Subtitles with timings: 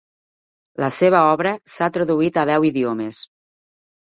[0.83, 3.23] La seva obra s'ha traduït a deu idiomes.